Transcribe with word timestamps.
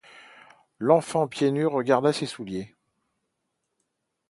L’enfant, 0.79 1.27
pieds 1.27 1.51
nus, 1.51 1.67
regarda 1.67 2.11
ces 2.11 2.25
souliers. 2.25 2.75